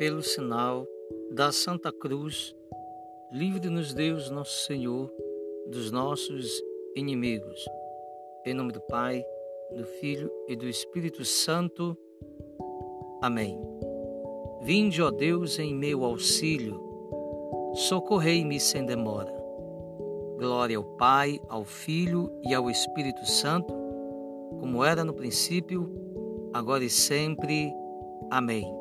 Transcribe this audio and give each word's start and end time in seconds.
pelo 0.00 0.22
sinal 0.22 0.88
da 1.30 1.52
Santa 1.52 1.92
Cruz, 1.92 2.56
livre-nos 3.30 3.92
Deus 3.92 4.30
nosso 4.30 4.64
Senhor 4.64 5.12
dos 5.66 5.92
nossos 5.92 6.64
inimigos. 6.96 7.62
Em 8.46 8.54
nome 8.54 8.72
do 8.72 8.80
Pai, 8.80 9.22
do 9.76 9.84
Filho 9.84 10.32
e 10.48 10.56
do 10.56 10.66
Espírito 10.66 11.22
Santo. 11.22 11.94
Amém. 13.20 13.60
Vinde, 14.62 15.02
ó 15.02 15.10
Deus, 15.10 15.58
em 15.58 15.74
meu 15.74 16.02
auxílio, 16.02 16.80
socorrei-me 17.74 18.58
sem 18.58 18.86
demora. 18.86 19.34
Glória 20.38 20.78
ao 20.78 20.84
Pai, 20.96 21.38
ao 21.46 21.62
Filho 21.62 22.32
e 22.42 22.54
ao 22.54 22.70
Espírito 22.70 23.26
Santo, 23.26 23.74
como 24.60 24.82
era 24.82 25.04
no 25.04 25.12
princípio, 25.12 25.92
agora 26.54 26.82
e 26.82 26.88
sempre. 26.88 27.70
Amém. 28.30 28.79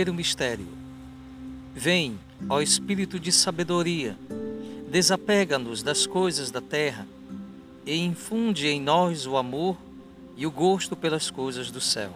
Primeiro 0.00 0.14
mistério. 0.14 0.66
Vem, 1.74 2.18
ó 2.48 2.62
Espírito 2.62 3.20
de 3.20 3.30
sabedoria, 3.30 4.16
desapega-nos 4.90 5.82
das 5.82 6.06
coisas 6.06 6.50
da 6.50 6.62
terra 6.62 7.06
e 7.84 7.98
infunde 7.98 8.66
em 8.66 8.80
nós 8.80 9.26
o 9.26 9.36
amor 9.36 9.76
e 10.38 10.46
o 10.46 10.50
gosto 10.50 10.96
pelas 10.96 11.30
coisas 11.30 11.70
do 11.70 11.82
céu. 11.82 12.14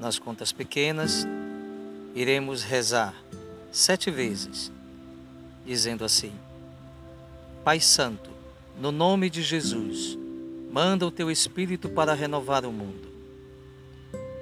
Nas 0.00 0.18
contas 0.18 0.50
pequenas, 0.50 1.28
iremos 2.12 2.64
rezar 2.64 3.14
sete 3.70 4.10
vezes, 4.10 4.72
dizendo 5.64 6.04
assim: 6.04 6.32
Pai 7.62 7.78
Santo, 7.78 8.30
no 8.80 8.90
nome 8.90 9.30
de 9.30 9.42
Jesus, 9.42 10.18
manda 10.72 11.06
o 11.06 11.10
teu 11.12 11.30
Espírito 11.30 11.88
para 11.88 12.14
renovar 12.14 12.66
o 12.66 12.72
mundo. 12.72 13.11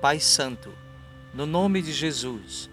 Pai 0.01 0.19
Santo, 0.19 0.73
no 1.35 1.45
nome 1.45 1.83
de 1.83 1.93
Jesus, 1.93 2.71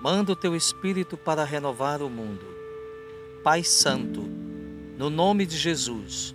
manda 0.00 0.32
o 0.32 0.36
teu 0.36 0.54
Espírito 0.54 1.16
para 1.16 1.44
renovar 1.44 2.02
o 2.02 2.08
mundo. 2.08 2.46
Pai 3.42 3.64
Santo, 3.64 4.20
no 4.96 5.10
nome 5.10 5.44
de 5.44 5.56
Jesus, 5.56 6.34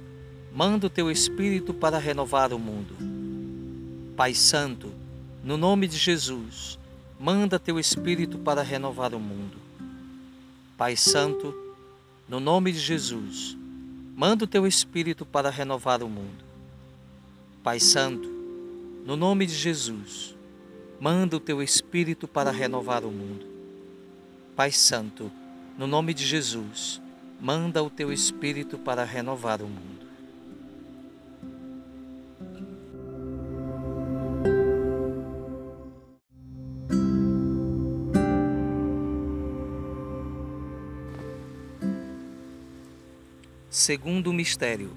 manda 0.53 0.87
o 0.87 0.89
teu 0.89 1.09
Espírito 1.09 1.73
para 1.73 1.97
renovar 1.97 2.51
o 2.51 2.59
mundo. 2.59 2.95
Pai 4.17 4.33
Santo, 4.33 4.91
no 5.43 5.57
nome 5.57 5.87
de 5.87 5.97
Jesus, 5.97 6.77
manda 7.17 7.57
teu 7.57 7.79
Espírito 7.79 8.37
para 8.37 8.61
renovar 8.61 9.13
o 9.13 9.19
mundo. 9.19 9.57
Pai 10.77 10.97
Santo, 10.97 11.55
no 12.27 12.39
nome 12.39 12.71
de 12.71 12.79
Jesus, 12.79 13.57
manda 14.15 14.43
o 14.43 14.47
teu 14.47 14.67
Espírito 14.67 15.25
para 15.25 15.49
renovar 15.49 16.03
o 16.03 16.09
mundo. 16.09 16.43
Pai 17.63 17.79
Santo, 17.79 18.29
no 19.05 19.17
nome 19.17 19.45
de 19.45 19.53
Jesus, 19.53 20.32
manda 20.99 21.37
o 21.37 21.39
teu 21.39 21.61
Espírito 21.61 22.27
para 22.27 22.51
renovar 22.51 23.03
o 23.03 23.11
mundo. 23.11 23.45
Pai 24.55 24.71
Santo, 24.71 25.31
no 25.77 25.87
nome 25.87 26.13
de 26.13 26.25
Jesus, 26.25 27.01
manda 27.41 27.83
o 27.83 27.89
teu 27.89 28.11
Espírito 28.11 28.77
para 28.77 29.03
renovar 29.03 29.61
o 29.61 29.67
mundo. 29.67 30.03
Segundo 43.69 44.31
mistério, 44.31 44.91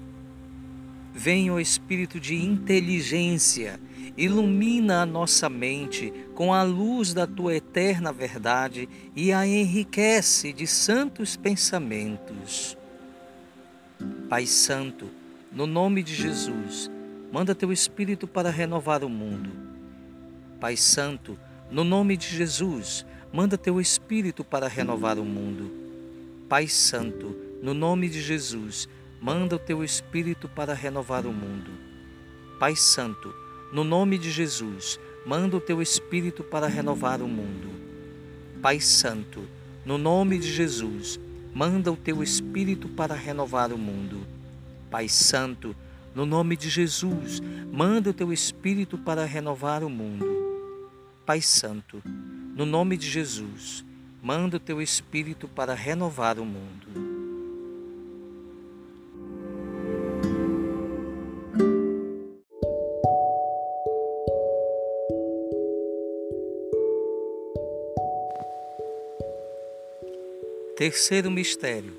vem 1.11 1.49
o 1.49 1.59
Espírito 1.59 2.19
de 2.19 2.35
inteligência 2.35 3.79
ilumina 4.17 5.01
a 5.01 5.05
nossa 5.05 5.47
mente 5.47 6.11
com 6.33 6.53
a 6.53 6.63
luz 6.63 7.13
da 7.13 7.27
tua 7.27 7.55
eterna 7.55 8.11
verdade 8.11 8.89
e 9.15 9.31
a 9.31 9.45
enriquece 9.45 10.51
de 10.51 10.65
santos 10.65 11.37
pensamentos. 11.37 12.75
Pai 14.27 14.45
Santo, 14.45 15.09
no 15.51 15.67
nome 15.67 16.01
de 16.01 16.15
Jesus, 16.15 16.89
manda 17.31 17.53
teu 17.53 17.71
Espírito 17.71 18.27
para 18.27 18.49
renovar 18.49 19.03
o 19.03 19.09
mundo. 19.09 19.51
Pai 20.59 20.75
Santo, 20.75 21.37
no 21.69 21.83
nome 21.83 22.17
de 22.17 22.27
Jesus, 22.27 23.05
manda 23.31 23.57
teu 23.57 23.79
Espírito 23.79 24.43
para 24.43 24.67
renovar 24.67 25.19
o 25.19 25.25
mundo. 25.25 25.71
Pai 26.49 26.67
Santo, 26.67 27.35
no 27.61 27.73
nome 27.73 28.09
de 28.09 28.21
Jesus, 28.21 28.89
manda 29.21 29.55
o 29.55 29.59
teu 29.59 29.83
Espírito 29.83 30.47
para 30.47 30.73
renovar 30.73 31.25
o 31.25 31.33
mundo. 31.33 31.71
Pai 32.59 32.75
Santo, 32.75 33.33
no 33.71 33.83
nome 33.83 34.17
de 34.17 34.31
Jesus, 34.31 34.99
manda 35.25 35.57
o 35.57 35.61
teu 35.61 35.81
Espírito 35.81 36.43
para 36.43 36.67
renovar 36.67 37.21
o 37.21 37.27
mundo. 37.27 37.69
Pai 38.61 38.79
Santo, 38.79 39.43
no 39.85 39.97
nome 39.97 40.37
de 40.39 40.51
Jesus, 40.51 41.19
manda 41.53 41.91
o 41.91 41.95
teu 41.95 42.23
Espírito 42.23 42.87
para 42.87 43.13
renovar 43.13 43.71
o 43.71 43.77
mundo. 43.77 44.25
Pai 44.89 45.09
Santo, 45.09 45.75
no 46.15 46.25
nome 46.25 46.55
de 46.55 46.69
Jesus, 46.69 47.41
manda 47.71 48.09
o 48.09 48.13
teu 48.13 48.31
Espírito 48.33 48.97
para 48.97 49.25
renovar 49.25 49.83
o 49.83 49.89
mundo. 49.89 50.25
Pai 51.25 51.41
Santo, 51.41 52.01
no 52.55 52.65
nome 52.65 52.97
de 52.97 53.09
Jesus, 53.09 53.85
manda 54.21 54.57
o 54.57 54.59
teu 54.59 54.81
Espírito 54.81 55.47
para 55.47 55.73
renovar 55.73 56.39
o 56.39 56.45
mundo. 56.45 57.06
Terceiro 70.77 71.31
mistério. 71.31 71.91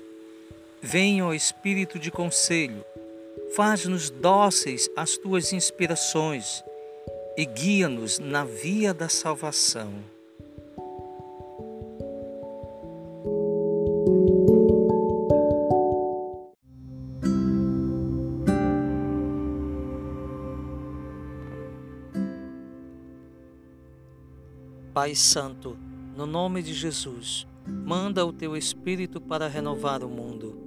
Venha 0.81 1.25
o 1.25 1.33
Espírito 1.33 1.99
de 1.99 2.09
conselho, 2.09 2.81
faz-nos 3.53 4.09
dóceis 4.09 4.89
às 4.95 5.17
tuas 5.17 5.51
inspirações 5.51 6.63
e 7.35 7.45
guia-nos 7.45 8.19
na 8.19 8.45
via 8.45 8.93
da 8.93 9.09
salvação. 9.09 9.91
Pai 24.93 25.13
Santo, 25.15 25.77
no 26.15 26.25
nome 26.25 26.63
de 26.63 26.73
Jesus, 26.73 27.45
manda 27.69 28.25
o 28.25 28.33
teu 28.33 28.55
Espírito 28.57 29.21
para 29.21 29.47
renovar 29.47 30.03
o 30.03 30.09
mundo. 30.09 30.57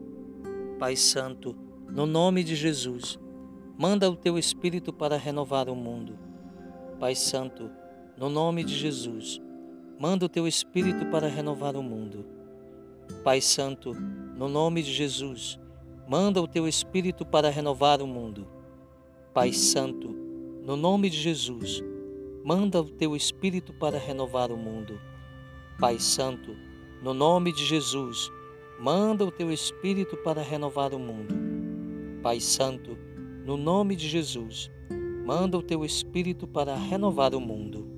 Pai 0.79 0.97
Santo, 0.97 1.55
no 1.89 2.07
nome 2.07 2.43
de 2.43 2.55
Jesus, 2.55 3.19
manda 3.77 4.09
o 4.11 4.17
teu 4.17 4.39
Espírito 4.39 4.93
para 4.93 5.17
renovar 5.17 5.69
o 5.69 5.77
mundo. 5.77 6.19
Pai 6.99 7.15
Santo, 7.15 7.71
no 8.17 8.29
nome 8.29 8.65
de 8.65 8.75
Jesus, 8.75 9.41
manda 9.99 10.27
o 10.27 10.29
teu 10.29 10.47
Espírito 10.47 11.07
para 11.07 11.29
renovar 11.29 11.77
o 11.77 11.83
mundo. 11.83 12.25
Pai 13.25 13.41
Santo, 13.41 13.95
no 14.37 14.49
nome 14.49 14.83
de 14.83 14.93
Jesus, 14.93 15.59
manda 16.09 16.41
o 16.41 16.49
teu 16.49 16.67
Espírito 16.67 17.25
para 17.25 17.51
renovar 17.51 18.01
o 18.01 18.07
mundo. 18.07 18.47
Pai 19.35 19.53
Santo, 19.53 20.09
no 20.65 20.77
nome 20.77 21.09
de 21.11 21.19
Jesus, 21.19 21.83
manda 22.45 22.81
o 22.81 22.89
teu 22.89 23.15
Espírito 23.17 23.73
para 23.73 23.99
renovar 23.99 24.51
o 24.51 24.57
mundo. 24.57 25.01
Pai 25.79 25.99
Santo, 25.99 26.57
no 27.03 27.13
nome 27.13 27.53
de 27.53 27.65
Jesus, 27.65 28.31
manda 28.79 29.25
o 29.25 29.31
teu 29.33 29.51
Espírito 29.51 30.17
para 30.17 30.41
renovar 30.41 30.95
o 30.95 31.01
mundo. 31.01 31.35
Pai 32.23 32.39
Santo, 32.39 32.97
no 33.45 33.57
nome 33.57 33.97
de 33.97 34.09
Jesus, 34.09 34.71
manda 35.27 35.59
o 35.59 35.63
teu 35.63 35.85
Espírito 35.85 36.47
para 36.47 36.77
renovar 36.77 37.35
o 37.35 37.41
mundo. 37.41 37.91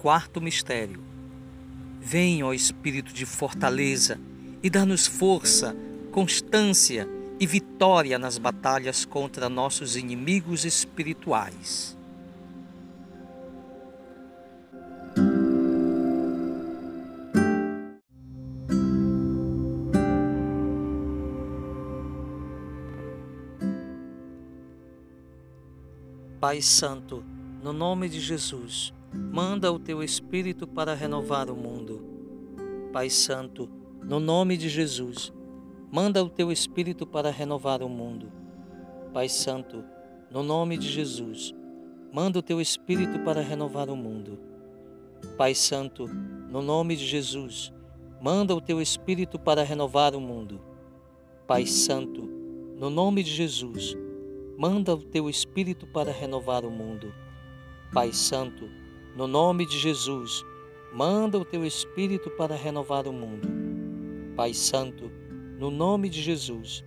Quarto 0.00 0.40
mistério. 0.40 1.00
Vem, 2.00 2.42
ó 2.42 2.52
Espírito 2.52 3.12
de 3.12 3.24
fortaleza, 3.24 4.18
e 4.62 4.70
dá-nos 4.70 5.06
força, 5.06 5.76
constância 6.10 7.08
e 7.40 7.46
vitória 7.46 8.18
nas 8.18 8.38
batalhas 8.38 9.04
contra 9.04 9.48
nossos 9.48 9.96
inimigos 9.96 10.64
espirituais. 10.64 11.96
Pai 26.42 26.60
Santo, 26.60 27.24
no 27.62 27.72
nome 27.72 28.08
de 28.08 28.20
Jesus, 28.20 28.92
manda 29.12 29.72
o 29.72 29.78
teu 29.78 30.02
Espírito 30.02 30.66
para 30.66 30.92
renovar 30.92 31.48
o 31.48 31.56
mundo. 31.56 32.04
Pai 32.92 33.08
Santo, 33.08 33.68
no 34.02 34.18
nome 34.18 34.56
de 34.56 34.68
Jesus, 34.68 35.32
manda 35.90 36.22
o 36.22 36.28
teu 36.28 36.50
Espírito 36.50 37.06
para 37.06 37.30
renovar 37.30 37.82
o 37.82 37.88
mundo. 37.88 38.32
Pai 39.12 39.28
Santo, 39.28 39.84
no 40.30 40.42
nome 40.42 40.76
de 40.76 40.88
Jesus, 40.88 41.54
manda 42.12 42.38
o 42.38 42.42
teu 42.42 42.60
Espírito 42.60 43.20
para 43.20 43.40
renovar 43.40 43.88
o 43.88 43.96
mundo. 43.96 44.38
Pai 45.36 45.54
Santo, 45.54 46.08
no 46.08 46.60
nome 46.60 46.96
de 46.96 47.06
Jesus, 47.06 47.72
manda 48.20 48.54
o 48.54 48.60
teu 48.60 48.82
Espírito 48.82 49.38
para 49.38 49.62
renovar 49.62 50.14
o 50.14 50.20
mundo. 50.20 50.60
Pai 51.46 51.66
Santo, 51.66 52.28
no 52.76 52.90
nome 52.90 53.22
de 53.22 53.30
Jesus, 53.30 53.96
manda 54.58 54.94
o 54.94 55.02
teu 55.02 55.30
Espírito 55.30 55.86
para 55.86 56.10
renovar 56.10 56.64
o 56.64 56.70
mundo. 56.70 57.14
Pai 57.92 58.12
Santo, 58.12 58.68
no 59.16 59.26
nome 59.26 59.66
de 59.66 59.78
Jesus, 59.78 60.44
manda 60.92 61.38
o 61.38 61.44
teu 61.44 61.64
Espírito 61.64 62.30
para 62.30 62.56
renovar 62.56 63.06
o 63.06 63.12
mundo. 63.12 63.51
Pai 64.36 64.54
Santo, 64.54 65.10
no 65.58 65.70
nome 65.70 66.08
de 66.08 66.22
Jesus, 66.22 66.82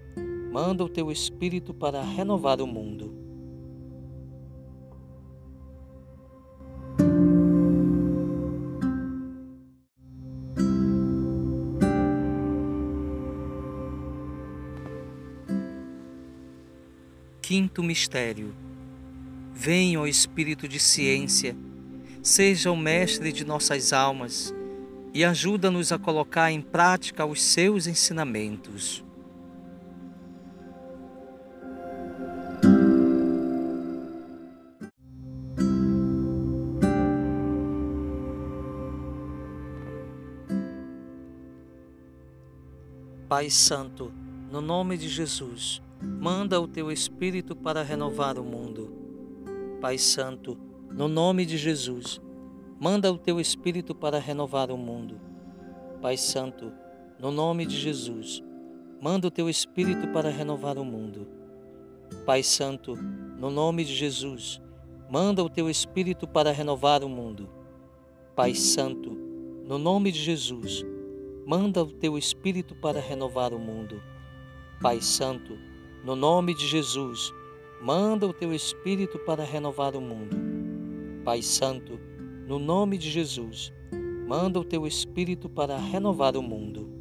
manda 0.51 0.83
o 0.83 0.89
teu 0.89 1.11
Espírito 1.11 1.73
para 1.73 2.01
renovar 2.01 2.59
o 2.59 2.65
mundo. 2.65 3.13
Quinto 17.41 17.83
mistério. 17.83 18.55
Venha 19.53 20.01
o 20.01 20.07
Espírito 20.07 20.67
de 20.67 20.79
ciência, 20.79 21.55
seja 22.23 22.71
o 22.71 22.75
mestre 22.75 23.31
de 23.31 23.45
nossas 23.45 23.93
almas 23.93 24.54
e 25.15 25.23
ajuda-nos 25.23 25.93
a 25.93 25.97
colocar 25.97 26.51
em 26.51 26.59
prática 26.59 27.25
os 27.25 27.41
seus 27.41 27.87
ensinamentos. 27.87 29.01
Pai 43.29 43.49
Santo, 43.49 44.11
no 44.51 44.59
nome 44.59 44.97
de 44.97 45.07
Jesus, 45.07 45.81
manda 46.01 46.59
o 46.59 46.67
teu 46.67 46.91
Espírito 46.91 47.55
para 47.55 47.83
renovar 47.83 48.37
o 48.37 48.43
mundo. 48.43 48.93
Pai 49.79 49.97
Santo, 49.97 50.57
no 50.91 51.07
nome 51.07 51.45
de 51.45 51.57
Jesus, 51.57 52.19
manda 52.79 53.11
o 53.11 53.17
teu 53.17 53.39
Espírito 53.39 53.95
para 53.95 54.19
renovar 54.19 54.69
o 54.71 54.77
mundo. 54.77 55.19
Pai 56.01 56.17
Santo, 56.17 56.71
no 57.17 57.31
nome 57.31 57.65
de 57.65 57.75
Jesus, 57.75 58.43
manda 59.01 59.27
o 59.27 59.31
teu 59.31 59.49
Espírito 59.49 60.07
para 60.09 60.29
renovar 60.29 60.77
o 60.77 60.83
mundo. 60.83 61.27
Pai 62.25 62.43
Santo, 62.43 62.95
no 63.37 63.49
nome 63.49 63.85
de 63.85 63.95
Jesus, 63.95 64.61
manda 65.09 65.43
o 65.43 65.49
teu 65.49 65.69
Espírito 65.69 66.27
para 66.27 66.51
renovar 66.51 67.03
o 67.03 67.09
mundo. 67.09 67.49
Pai 68.35 68.53
Santo, 68.53 69.11
no 69.65 69.77
nome 69.77 70.11
de 70.11 70.19
Jesus, 70.19 70.85
manda 71.45 71.81
o 71.81 71.87
teu 71.87 72.17
Espírito 72.17 72.75
para 72.75 72.99
renovar 72.99 73.53
o 73.53 73.59
mundo. 73.59 74.01
Pai 74.81 74.99
Santo, 75.01 75.57
no 76.03 76.15
nome 76.15 76.53
de 76.53 76.67
Jesus, 76.67 77.33
manda 77.81 78.27
o 78.27 78.33
teu 78.33 78.53
Espírito 78.53 79.17
para 79.19 79.43
renovar 79.43 79.95
o 79.95 80.01
mundo. 80.01 80.35
Pai 81.23 81.41
Santo, 81.41 81.99
no 82.45 82.59
nome 82.59 82.97
de 82.97 83.09
Jesus, 83.09 83.73
manda 84.27 84.59
o 84.59 84.63
teu 84.63 84.85
Espírito 84.85 85.49
para 85.49 85.77
renovar 85.77 86.37
o 86.37 86.41
mundo. 86.41 86.93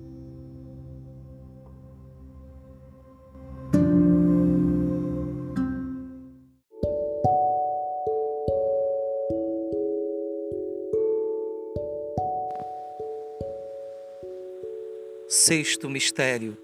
Sexto 15.26 15.90
mistério 15.90 16.56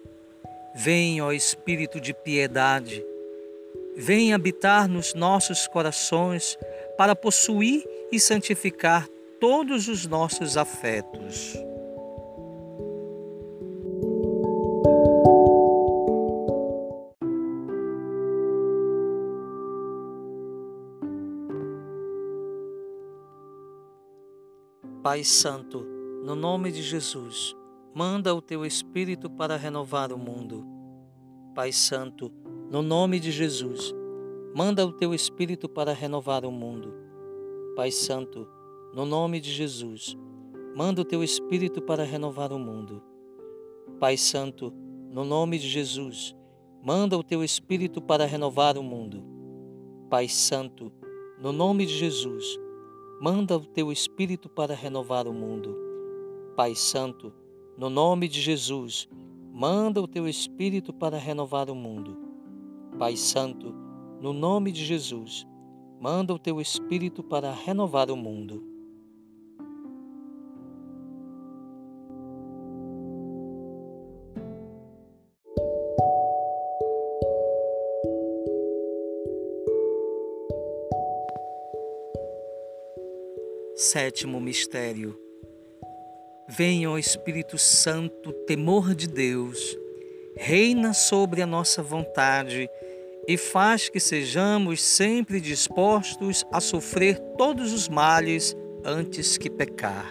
Vem, 0.75 1.21
ó 1.21 1.32
Espírito 1.32 2.00
de 2.00 2.15
piedade, 2.15 3.05
vem 3.97 4.32
habitar 4.32 4.88
nos 4.88 5.15
nossos 5.15 5.67
corações 5.67 6.56
para 6.97 7.17
possuir 7.17 7.85
e 8.12 8.19
santificar 8.19 9.09
todos 9.41 9.89
os 9.89 10.07
nossos 10.07 10.57
afetos. 10.57 11.57
Pai 25.03 25.25
Santo, 25.25 25.81
no 26.23 26.35
nome 26.35 26.71
de 26.71 26.83
Jesus, 26.83 27.56
manda 27.95 28.35
o 28.35 28.43
teu 28.43 28.67
Espírito 28.67 29.31
para 29.31 29.56
renovar 29.56 30.13
o 30.13 30.19
mundo. 30.19 30.65
Pai 31.55 31.73
Santo, 31.73 32.31
no 32.71 32.83
nome 32.83 33.19
de 33.19 33.33
Jesus, 33.33 33.95
manda 34.55 34.85
o 34.85 34.93
teu 34.93 35.15
Espírito 35.15 35.69
para 35.69 35.95
renovar 35.95 36.45
o 36.45 36.53
mundo. 36.53 37.10
Pai 37.76 37.90
Santo, 37.90 38.49
no 38.93 39.05
nome 39.06 39.40
de 39.40 39.50
Jesus, 39.50 40.17
manda 40.75 41.00
o 41.00 41.05
teu 41.05 41.22
Espírito 41.22 41.81
para 41.81 42.05
renovar 42.05 42.52
o 42.52 42.58
mundo. 42.58 43.02
Pai 44.00 44.17
Santo, 44.17 44.72
no 45.08 45.25
nome 45.25 45.58
de 45.58 45.69
Jesus, 45.69 46.34
manda 46.82 47.17
o 47.17 47.22
teu 47.22 47.44
Espírito 47.44 48.02
para 48.02 48.26
renovar 48.26 48.76
o 48.76 48.82
mundo. 48.82 49.22
Pai 50.11 50.28
Santo, 50.28 50.93
no 51.40 51.52
nome 51.52 51.87
de 51.87 51.96
Jesus, 51.96 52.58
manda 53.20 53.56
o 53.56 53.60
teu 53.60 53.93
Espírito 53.93 54.48
para 54.48 54.74
renovar 54.74 55.29
o 55.29 55.32
mundo. 55.32 55.77
Pai 56.56 56.74
Santo, 56.74 57.32
no 57.79 57.89
nome 57.89 58.27
de 58.27 58.41
Jesus, 58.41 59.08
manda 59.53 60.03
o 60.03 60.08
teu 60.08 60.27
Espírito 60.29 60.93
para 60.93 61.17
renovar 61.17 61.70
o 61.70 61.74
mundo. 61.74 62.17
Pai 62.98 63.17
Santo, 63.17 63.72
no 64.20 64.32
nome 64.32 64.72
de 64.72 64.84
Jesus, 64.84 65.46
manda 66.01 66.33
o 66.33 66.39
teu 66.39 66.61
Espírito 66.61 67.23
para 67.23 67.53
renovar 67.53 68.11
o 68.11 68.17
mundo. 68.17 68.65
Sétimo 83.77 84.41
mistério 84.41 85.19
Venha, 86.53 86.91
ó 86.91 86.99
Espírito 86.99 87.57
Santo, 87.57 88.33
temor 88.45 88.93
de 88.93 89.07
Deus, 89.07 89.79
reina 90.35 90.93
sobre 90.93 91.43
a 91.43 91.47
nossa 91.47 91.81
vontade 91.81 92.69
e 93.27 93.36
faz 93.36 93.89
que 93.89 94.00
sejamos 94.00 94.82
sempre 94.82 95.41
dispostos 95.41 96.44
a 96.53 96.60
sofrer 96.60 97.19
todos 97.36 97.72
os 97.72 97.89
males 97.89 98.56
antes 98.84 99.36
que 99.36 99.50
pecar. 99.50 100.10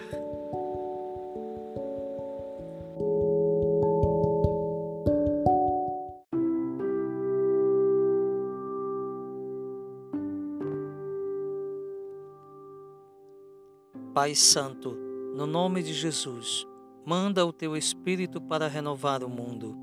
Pai 14.12 14.34
Santo, 14.34 14.98
no 15.34 15.46
nome 15.46 15.82
de 15.82 15.94
Jesus, 15.94 16.66
manda 17.06 17.46
o 17.46 17.52
teu 17.52 17.76
Espírito 17.76 18.40
para 18.40 18.68
renovar 18.68 19.24
o 19.24 19.28
mundo. 19.28 19.76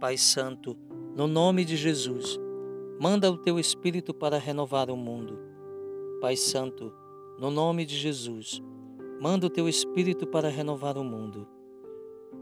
Pai 0.00 0.16
Santo, 0.16 0.76
no 1.16 1.28
nome 1.28 1.64
de 1.64 1.76
Jesus, 1.76 2.40
manda 3.00 3.30
o 3.30 3.38
teu 3.38 3.56
Espírito 3.56 4.12
para 4.12 4.36
renovar 4.36 4.90
o 4.90 4.96
mundo. 4.96 5.38
Pai 6.20 6.36
Santo, 6.36 6.92
no 7.38 7.52
nome 7.52 7.86
de 7.86 7.96
Jesus, 7.96 8.60
manda 9.20 9.46
o 9.46 9.50
teu 9.50 9.68
Espírito 9.68 10.26
para 10.26 10.48
renovar 10.48 10.98
o 10.98 11.04
mundo. 11.04 11.46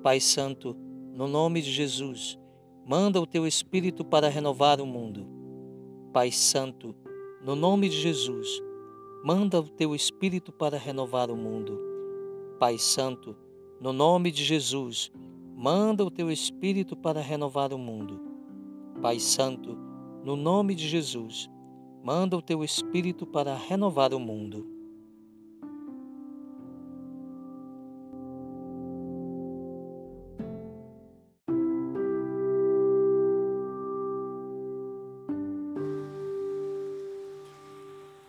Pai 0.03 0.21
Santo, 0.21 0.75
no 1.13 1.29
nome 1.29 1.61
de 1.61 1.71
Jesus, 1.71 2.39
manda 2.87 3.21
o 3.21 3.27
teu 3.27 3.47
Espírito 3.47 4.07
para 4.07 4.31
renovar 4.31 4.81
o 4.81 4.87
mundo. 4.87 5.27
Pai 6.11 6.33
Santo, 6.33 6.95
no 7.45 7.55
nome 7.55 7.91
de 7.91 8.01
Jesus, 8.01 8.63
manda 9.23 9.61
o 9.61 9.69
teu 9.69 9.95
Espírito 9.95 10.51
para 10.51 10.79
renovar 10.79 11.31
o 11.31 11.37
mundo. 11.37 11.79
Pai 12.59 12.79
Santo, 12.79 13.37
no 13.79 13.93
nome 13.93 14.31
de 14.31 14.43
Jesus, 14.43 15.13
manda 15.55 16.03
o 16.03 16.11
teu 16.11 16.31
Espírito 16.31 16.97
para 16.97 17.21
renovar 17.21 17.75
o 17.75 17.79
mundo. 17.79 18.32
Pai 19.03 19.19
Santo, 19.19 19.77
no 20.25 20.37
nome 20.37 20.77
de 20.77 20.87
Jesus, 20.87 21.51
manda 22.05 22.37
o 22.37 22.41
teu 22.41 22.63
Espírito 22.63 23.27
para 23.27 23.53
renovar 23.53 24.15
o 24.15 24.21
mundo. 24.21 24.65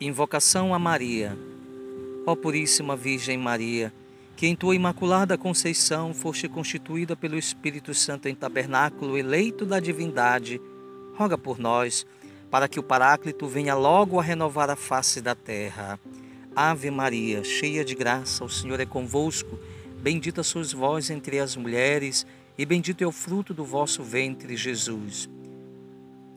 Invocação 0.01 0.73
a 0.73 0.79
Maria. 0.79 1.37
Ó 2.25 2.35
Puríssima 2.35 2.95
Virgem 2.95 3.37
Maria, 3.37 3.93
que 4.35 4.47
em 4.47 4.55
tua 4.55 4.75
imaculada 4.75 5.37
conceição 5.37 6.13
foste 6.13 6.47
constituída 6.47 7.15
pelo 7.15 7.37
Espírito 7.37 7.93
Santo 7.93 8.27
em 8.27 8.35
tabernáculo 8.35 9.17
eleito 9.17 9.65
da 9.65 9.79
divindade, 9.79 10.59
roga 11.15 11.37
por 11.37 11.59
nós, 11.59 12.05
para 12.49 12.67
que 12.67 12.79
o 12.79 12.83
Paráclito 12.83 13.47
venha 13.47 13.75
logo 13.75 14.19
a 14.19 14.23
renovar 14.23 14.69
a 14.69 14.75
face 14.75 15.21
da 15.21 15.35
terra. 15.35 15.99
Ave 16.55 16.91
Maria, 16.91 17.43
cheia 17.43 17.83
de 17.83 17.95
graça, 17.95 18.43
o 18.45 18.49
Senhor 18.49 18.79
é 18.79 18.85
convosco. 18.85 19.57
Bendita 20.01 20.43
sois 20.43 20.71
vós 20.71 21.09
entre 21.09 21.39
as 21.39 21.55
mulheres, 21.55 22.27
e 22.57 22.65
bendito 22.65 23.03
é 23.03 23.07
o 23.07 23.11
fruto 23.11 23.53
do 23.53 23.65
vosso 23.65 24.03
ventre, 24.03 24.55
Jesus. 24.55 25.29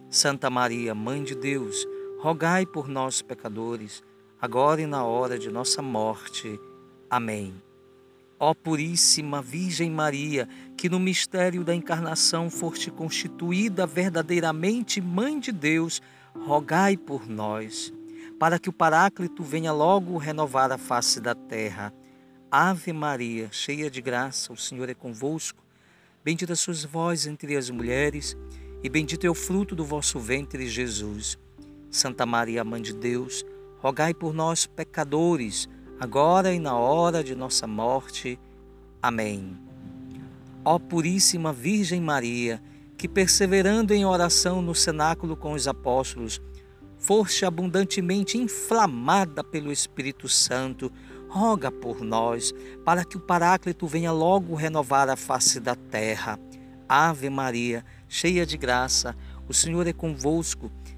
Santa 0.08 0.48
Maria, 0.48 0.94
Mãe 0.94 1.22
de 1.22 1.34
Deus, 1.34 1.86
rogai 2.18 2.64
por 2.64 2.88
nós, 2.88 3.20
pecadores, 3.20 4.02
agora 4.40 4.80
e 4.80 4.86
na 4.86 5.04
hora 5.04 5.38
de 5.38 5.50
nossa 5.50 5.82
morte. 5.82 6.58
Amém. 7.10 7.65
Ó 8.38 8.52
Puríssima 8.52 9.40
Virgem 9.40 9.90
Maria, 9.90 10.46
que 10.76 10.90
no 10.90 11.00
mistério 11.00 11.64
da 11.64 11.74
encarnação 11.74 12.50
foste 12.50 12.90
constituída 12.90 13.86
verdadeiramente 13.86 15.00
Mãe 15.00 15.40
de 15.40 15.50
Deus, 15.50 16.02
rogai 16.34 16.98
por 16.98 17.26
nós, 17.26 17.92
para 18.38 18.58
que 18.58 18.68
o 18.68 18.72
Paráclito 18.72 19.42
venha 19.42 19.72
logo 19.72 20.18
renovar 20.18 20.70
a 20.70 20.76
face 20.76 21.18
da 21.18 21.34
terra. 21.34 21.94
Ave 22.50 22.92
Maria, 22.92 23.48
cheia 23.50 23.90
de 23.90 24.02
graça, 24.02 24.52
o 24.52 24.56
Senhor 24.56 24.88
é 24.90 24.94
convosco. 24.94 25.64
Bendita 26.22 26.54
sois 26.54 26.84
vós 26.84 27.26
entre 27.26 27.56
as 27.56 27.70
mulheres, 27.70 28.36
e 28.82 28.88
bendito 28.90 29.26
é 29.26 29.30
o 29.30 29.34
fruto 29.34 29.74
do 29.74 29.84
vosso 29.84 30.18
ventre, 30.18 30.68
Jesus. 30.68 31.38
Santa 31.90 32.26
Maria, 32.26 32.62
Mãe 32.62 32.82
de 32.82 32.92
Deus, 32.92 33.44
rogai 33.78 34.12
por 34.12 34.34
nós, 34.34 34.66
pecadores, 34.66 35.68
agora 35.98 36.52
e 36.52 36.58
na 36.58 36.76
hora 36.76 37.22
de 37.22 37.34
nossa 37.34 37.66
morte. 37.66 38.38
Amém. 39.02 39.56
Ó 40.64 40.78
Puríssima 40.78 41.52
Virgem 41.52 42.00
Maria, 42.00 42.62
que 42.96 43.08
perseverando 43.08 43.94
em 43.94 44.04
oração 44.04 44.60
no 44.60 44.74
cenáculo 44.74 45.36
com 45.36 45.52
os 45.52 45.68
apóstolos, 45.68 46.40
foste 46.98 47.44
abundantemente 47.44 48.38
inflamada 48.38 49.44
pelo 49.44 49.70
Espírito 49.70 50.28
Santo, 50.28 50.90
roga 51.28 51.70
por 51.70 52.00
nós, 52.00 52.52
para 52.84 53.04
que 53.04 53.16
o 53.16 53.20
Paráclito 53.20 53.86
venha 53.86 54.12
logo 54.12 54.54
renovar 54.54 55.08
a 55.08 55.16
face 55.16 55.60
da 55.60 55.74
terra. 55.74 56.38
Ave 56.88 57.28
Maria, 57.28 57.84
cheia 58.08 58.46
de 58.46 58.56
graça, 58.56 59.14
o 59.48 59.54
Senhor 59.54 59.86
é 59.86 59.92
convosco. 59.92 60.70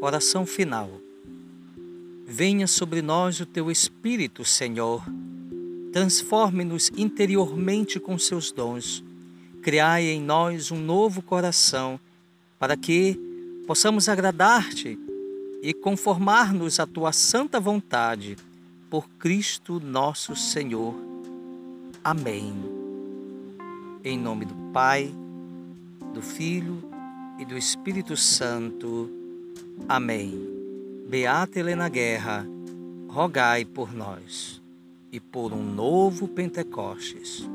Oração 0.00 0.46
final. 0.46 0.88
Venha 2.24 2.68
sobre 2.68 3.02
nós 3.02 3.40
o 3.40 3.46
teu 3.46 3.68
Espírito, 3.68 4.44
Senhor. 4.44 5.02
Transforme-nos 5.92 6.88
interiormente 6.96 7.98
com 7.98 8.16
seus 8.16 8.52
dons. 8.52 9.02
Criai 9.60 10.04
em 10.04 10.22
nós 10.22 10.70
um 10.70 10.78
novo 10.78 11.20
coração, 11.20 11.98
para 12.60 12.76
que 12.76 13.18
possamos 13.66 14.08
agradar-te 14.08 14.96
e 15.60 15.74
conformar-nos 15.74 16.78
à 16.78 16.86
tua 16.86 17.12
santa 17.12 17.58
vontade. 17.58 18.36
Por 18.88 19.08
Cristo 19.18 19.80
nosso 19.80 20.36
Senhor. 20.36 20.94
Amém. 22.04 22.54
Em 24.04 24.16
nome 24.16 24.44
do 24.44 24.54
Pai, 24.72 25.12
do 26.14 26.22
Filho 26.22 26.88
e 27.36 27.44
do 27.44 27.58
Espírito 27.58 28.16
Santo. 28.16 29.17
Amém. 29.86 30.32
Beata 31.08 31.58
Helena 31.58 31.88
Guerra, 31.88 32.46
rogai 33.08 33.64
por 33.64 33.94
nós 33.94 34.62
e 35.12 35.20
por 35.20 35.52
um 35.52 35.62
novo 35.62 36.28
Pentecostes. 36.28 37.48